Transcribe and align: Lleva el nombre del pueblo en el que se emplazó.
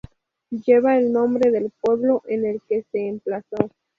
Lleva 0.49 0.97
el 0.97 1.13
nombre 1.13 1.51
del 1.51 1.71
pueblo 1.79 2.23
en 2.27 2.47
el 2.47 2.59
que 2.67 2.83
se 2.91 3.07
emplazó. 3.07 3.69